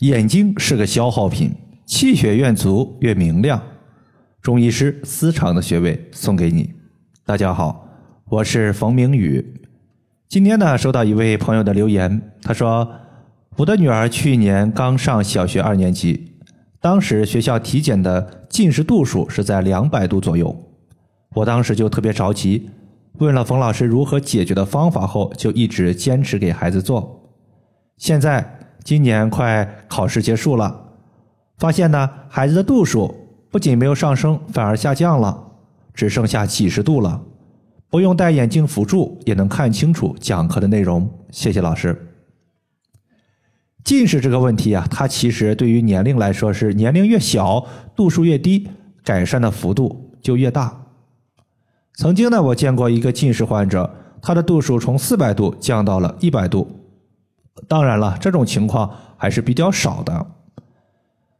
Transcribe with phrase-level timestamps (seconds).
[0.00, 1.52] 眼睛是个消耗品，
[1.84, 3.60] 气血越足越明亮。
[4.40, 6.72] 中医师私藏的穴位送给你。
[7.26, 7.88] 大家好，
[8.26, 9.44] 我是冯明宇。
[10.28, 12.88] 今天呢，收到一位朋友的留言，他说
[13.58, 16.36] ：“我的女儿去年刚上小学二年级，
[16.80, 20.56] 当时学校体检的近视度数是在两百度左右。
[21.34, 22.70] 我当时就特别着急，
[23.14, 27.34] 问了冯老师如何解决的方法后，就一直坚持给孩子做。
[27.96, 28.54] 现在。”
[28.84, 30.84] 今年快考试结束了，
[31.58, 33.14] 发现呢，孩子的度数
[33.50, 35.38] 不仅没有上升，反而下降了，
[35.92, 37.22] 只剩下几十度了。
[37.90, 41.10] 不用戴眼镜辅助也能看清楚讲课的内容。
[41.30, 42.06] 谢谢老师。
[43.82, 48.68] 近视这个问题啊，它其实对于年龄来说是年龄越小，度数越低，
[49.02, 50.84] 改善的幅度就越大。
[51.94, 56.77] 曾经呢，我见过一个近视患者，他的度数从四百度降到了一百度。
[57.66, 60.26] 当然了，这种情况还是比较少的。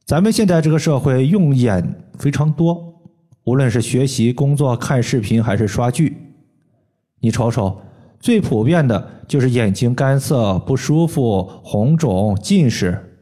[0.05, 3.03] 咱们现在这个社会用眼非常多，
[3.45, 6.17] 无论是学习、工作、看视频还是刷剧，
[7.21, 7.81] 你瞅瞅，
[8.19, 13.21] 最普遍的就是眼睛干涩、不舒服、红肿、近视。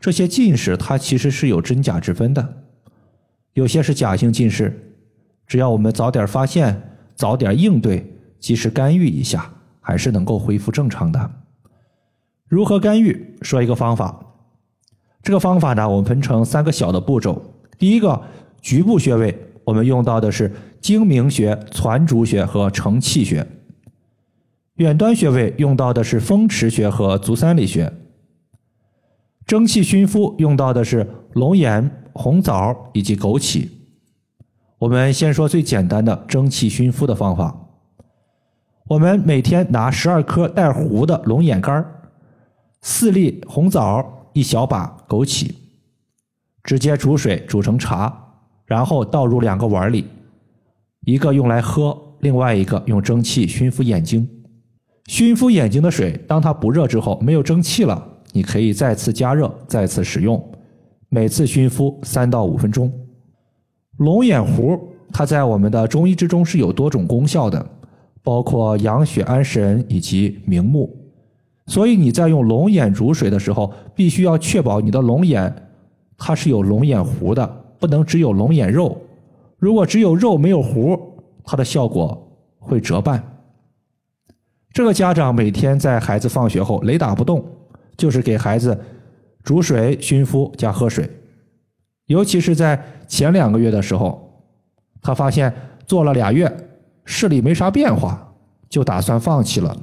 [0.00, 2.56] 这些近视它其实是有真假之分的，
[3.54, 4.96] 有些是假性近视，
[5.46, 6.80] 只要我们早点发现、
[7.14, 9.50] 早点应对、及时干预一下，
[9.80, 11.30] 还是能够恢复正常的。
[12.48, 13.36] 如何干预？
[13.42, 14.24] 说一个方法。
[15.22, 17.54] 这个方法呢，我们分成三个小的步骤。
[17.78, 18.22] 第一个，
[18.62, 23.44] 局部穴位，我们用到的是睛明穴、攒竹穴和承泣穴；
[24.76, 27.92] 远端穴位用到的是风池穴和足三里穴；
[29.44, 33.68] 蒸汽熏敷用到的是龙眼、红枣以及枸杞。
[34.78, 37.68] 我们先说最简单的蒸汽熏敷的方法。
[38.86, 41.94] 我们每天拿十二颗带核的龙眼干儿。
[42.80, 45.50] 四粒红枣，一小把枸杞，
[46.62, 48.12] 直接煮水煮成茶，
[48.66, 50.04] 然后倒入两个碗里，
[51.06, 54.28] 一个用来喝，另外一个用蒸汽熏敷眼睛。
[55.06, 60.52] 熏敷眼睛的水，当它不热之后，没有蒸汽了，你可以再次加热，再次使用。
[61.08, 62.92] 每次熏敷三到五分钟。
[63.96, 64.78] 龙眼核，
[65.10, 67.66] 它在我们的中医之中是有多种功效的，
[68.22, 70.94] 包括养血安神以及明目。
[71.68, 75.54] 所以你在用龙眼煮水的时候，必须要确保你的龙眼
[76.16, 77.46] 它是有龙眼核的，
[77.78, 78.98] 不能只有龙眼肉。
[79.58, 80.98] 如果只有肉没有核，
[81.44, 82.26] 它的效果
[82.58, 83.22] 会折半。
[84.72, 87.44] 这个家长每天在孩子放学后雷打不动，
[87.98, 88.76] 就是给孩子
[89.42, 91.08] 煮水、熏敷加喝水。
[92.06, 94.42] 尤其是在前两个月的时候，
[95.02, 95.52] 他发现
[95.86, 96.50] 做了俩月
[97.04, 98.32] 视力没啥变化，
[98.70, 99.76] 就打算放弃了。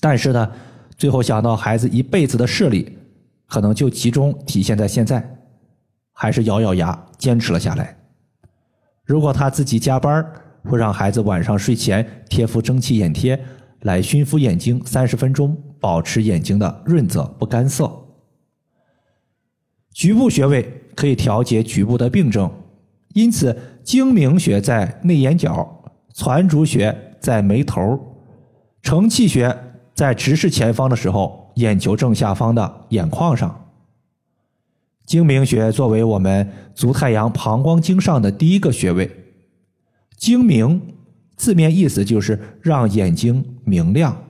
[0.00, 0.50] 但是呢。
[1.00, 2.98] 最后想到孩子一辈子的视力，
[3.46, 5.38] 可能就集中体现在现在，
[6.12, 7.96] 还是咬咬牙坚持了下来。
[9.06, 10.22] 如果他自己加班，
[10.62, 13.42] 会让孩子晚上睡前贴敷蒸汽眼贴
[13.80, 17.90] 来熏敷眼睛三十分钟，保持眼睛的润泽不干涩。
[19.94, 22.52] 局部穴位可以调节局部的病症，
[23.14, 25.82] 因此睛明穴在内眼角，
[26.12, 27.98] 攒竹穴在眉头，
[28.82, 29.69] 承泣穴。
[30.00, 33.66] 在直视前方的时候，眼球正下方的眼眶上。
[35.04, 39.10] 睛明穴作为我们足太阳膀胱经上的第一个穴位，
[40.16, 40.80] 睛明
[41.36, 44.24] 字面意思就是让眼睛明亮，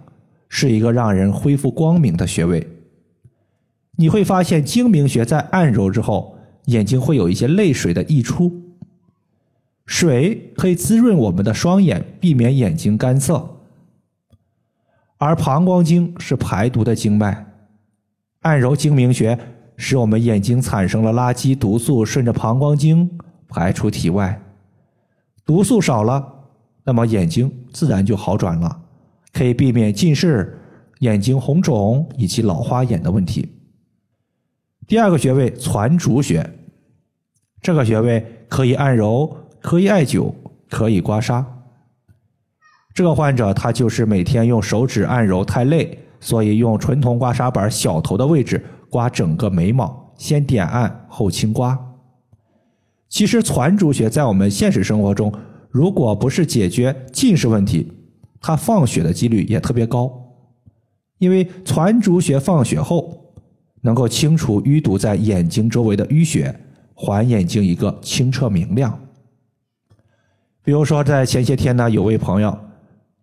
[0.49, 2.67] 是一个让人恢复光明的穴位。
[3.93, 8.51] 你会发现睛明穴在按揉之后，眼睛会有一些泪水的溢出，
[9.87, 13.50] 水可以滋润我们的双眼，避免眼睛干涩。
[15.21, 17.47] 而膀胱经是排毒的经脉，
[18.41, 19.39] 按揉睛明穴，
[19.77, 24.41] 使我们眼睛产生了垃圾毒素，顺着膀胱经排出体外，
[25.45, 26.27] 毒素少了，
[26.85, 28.81] 那么眼睛自然就好转了，
[29.31, 30.59] 可以避免近视、
[31.01, 33.47] 眼睛红肿以及老花眼的问题。
[34.87, 36.49] 第二个穴位攒竹穴，
[37.61, 40.33] 这个穴位可以按揉，可以艾灸，
[40.71, 41.45] 可以刮痧。
[43.01, 51.79] 这个患者他就是每天用手指按揉太累，所以用纯铜刮痧板小头的位置刮整个眉毛，先点按后轻刮。
[53.09, 55.33] 其实攒竹穴在我们现实生活中，
[55.71, 57.91] 如果不是解决近视问题，
[58.39, 60.13] 它放血的几率也特别高，
[61.17, 63.33] 因为攒竹穴放血后
[63.81, 66.55] 能够清除淤堵在眼睛周围的淤血，
[66.95, 69.01] 还眼睛一个清澈明亮。
[70.63, 72.55] 比如说在前些天呢，有位朋友。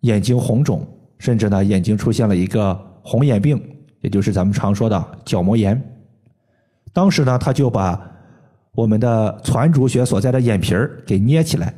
[0.00, 0.86] 眼睛红肿，
[1.18, 3.60] 甚至呢眼睛出现了一个红眼病，
[4.00, 5.80] 也就是咱们常说的角膜炎。
[6.92, 8.00] 当时呢，他就把
[8.72, 11.74] 我们的攒竹穴所在的眼皮儿给捏起来，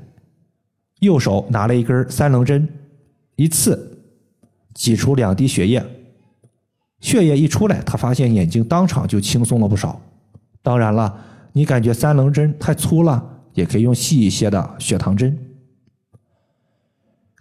[1.00, 2.68] 右手拿了一根三棱针，
[3.36, 3.98] 一刺，
[4.74, 5.84] 挤出两滴血液。
[7.00, 10.00] 血液一出来，他发现眼睛当场就轻松了不少。
[10.62, 11.18] 当然了，
[11.52, 13.24] 你感觉三棱针太粗了，
[13.54, 15.36] 也可以用细一些的血糖针。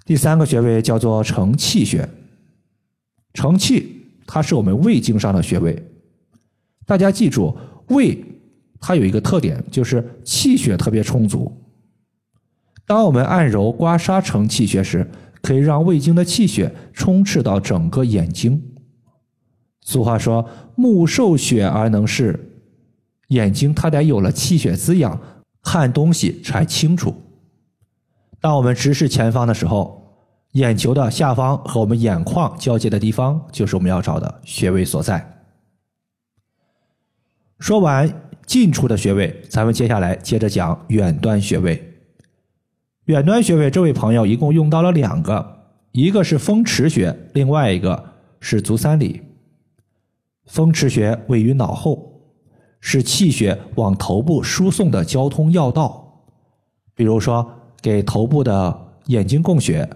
[0.09, 2.09] 第三个穴位叫做承泣穴，
[3.35, 5.87] 承泣它是我们胃经上的穴位。
[6.87, 7.55] 大家记住，
[7.89, 8.17] 胃
[8.79, 11.55] 它有一个特点，就是气血特别充足。
[12.87, 15.07] 当我们按揉刮痧承泣穴时，
[15.43, 18.59] 可以让胃经的气血充斥到整个眼睛。
[19.81, 22.63] 俗话说：“目受血而能视。”
[23.29, 25.21] 眼睛它得有了气血滋养，
[25.61, 27.13] 看东西才清楚。
[28.41, 29.99] 当我们直视前方的时候，
[30.53, 35.43] 眼球的下方和我们眼眶交接的地方，就是我们要找的穴位所在。
[37.59, 42.01] 说完近处的穴位，咱们接下来接着讲远端穴位。
[43.05, 49.21] 远端穴位，这位朋友一共用到了两个，一个是风池穴，另外一个是足三里。
[50.45, 52.21] 风池穴位于脑后，
[52.79, 56.23] 是气血往头部输送的交通要道。
[56.95, 59.89] 比如说，给头部的眼睛供血、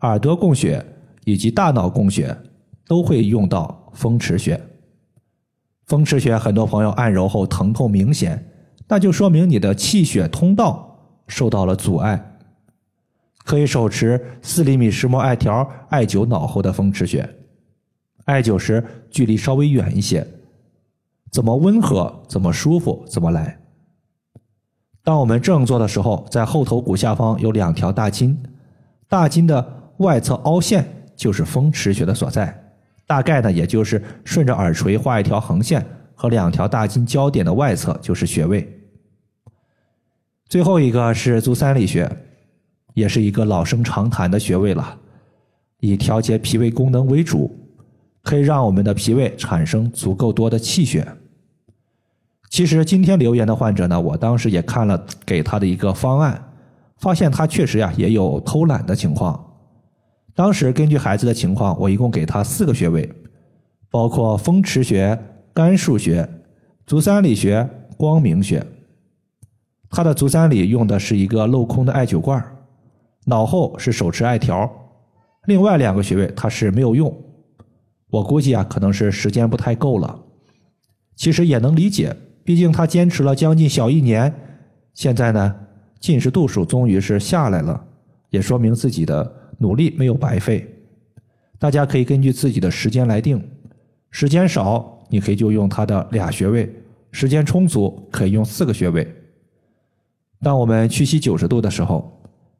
[0.00, 0.84] 耳朵供血
[1.24, 2.36] 以及大脑供血，
[2.86, 4.60] 都会用到风池穴。
[5.86, 8.44] 风池穴很多朋友按揉后疼痛明显，
[8.88, 10.98] 那就说明你的气血通道
[11.28, 12.38] 受到了阻碍。
[13.44, 17.28] 可以手持四厘米石墨艾条艾灸脑后的风池穴。
[18.24, 20.26] 艾灸时距离稍微远一些，
[21.30, 23.56] 怎么温和怎么舒服怎么来。
[25.06, 28.36] 当我们正坐的时候，在后头骨下方有两条大筋，
[29.08, 29.64] 大筋的
[29.98, 32.52] 外侧凹陷就是风池穴的所在，
[33.06, 38.68] 大概呢也就是顺着耳垂画一条横线，和两条大筋交点的外侧就是穴位。
[40.48, 42.10] 最后一个是足三里穴，
[42.94, 44.98] 也是一个老生常谈的穴位了，
[45.78, 47.56] 以调节脾胃功能为主。
[48.24, 51.06] 可以让我们的脾胃产生足够多的气血。
[52.48, 56.52] 其实今天留言的患者呢，我当时也看了给他的一个方案，
[56.98, 59.42] 发现他确实呀也有偷懒的情况。
[60.34, 63.10] 当时根据孩子的情况，我一共给他四个穴位，
[63.90, 65.18] 包括风池穴、
[65.52, 66.28] 肝腧穴、
[66.86, 68.64] 足三里穴、光明穴。
[69.88, 72.44] 他的足三里用的是一个镂空的艾灸罐，
[73.24, 74.70] 脑后是手持艾条，
[75.46, 77.14] 另外两个穴位他是没有用。
[78.10, 80.20] 我估计啊，可能是时间不太够了。
[81.14, 82.14] 其实也能理解，
[82.46, 84.32] 毕竟他坚持了将近小一年，
[84.94, 85.54] 现在呢，
[85.98, 87.84] 近视度数终于是下来了，
[88.30, 90.64] 也说明自己的努力没有白费。
[91.58, 93.44] 大家可以根据自己的时间来定，
[94.12, 96.68] 时间少，你可以就用它的俩穴位；
[97.10, 99.12] 时间充足，可以用四个穴位。
[100.40, 102.16] 当我们屈膝九十度的时候，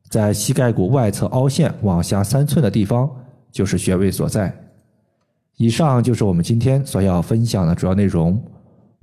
[0.09, 3.09] 在膝盖骨外侧凹陷往下三寸的地方，
[3.53, 4.53] 就是穴位所在。
[5.59, 8.43] 以上就是我们今天所要分享的主要内容。